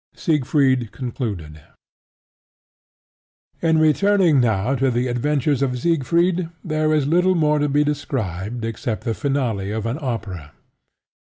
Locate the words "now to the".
4.39-5.07